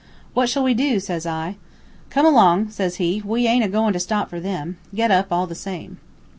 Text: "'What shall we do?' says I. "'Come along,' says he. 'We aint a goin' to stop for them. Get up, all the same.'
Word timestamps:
"'What 0.33 0.49
shall 0.49 0.63
we 0.63 0.73
do?' 0.73 0.99
says 0.99 1.27
I. 1.27 1.57
"'Come 2.09 2.25
along,' 2.25 2.71
says 2.71 2.95
he. 2.95 3.21
'We 3.23 3.45
aint 3.45 3.63
a 3.65 3.67
goin' 3.67 3.93
to 3.93 3.99
stop 3.99 4.31
for 4.31 4.39
them. 4.39 4.77
Get 4.95 5.11
up, 5.11 5.31
all 5.31 5.45
the 5.45 5.53
same.' 5.53 5.99